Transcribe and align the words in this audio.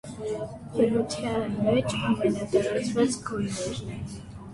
Բնութեան 0.77 1.51
մէջ 1.67 1.93
ամենատարածուած 2.07 3.19
գոյներէն 3.29 3.93
է։ 3.99 4.01